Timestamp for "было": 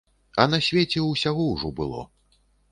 1.83-2.03